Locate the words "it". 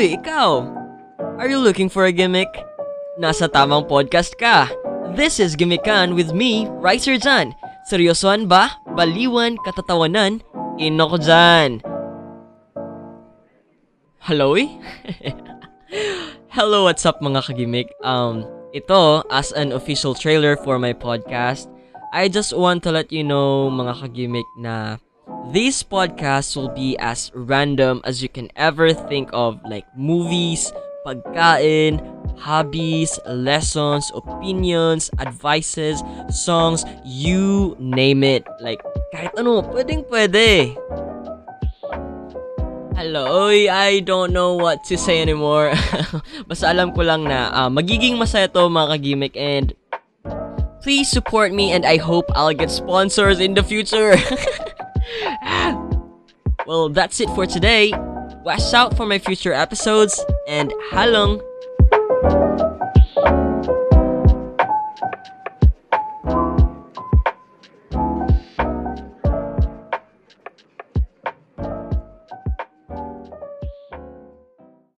38.22-38.46, 57.18-57.28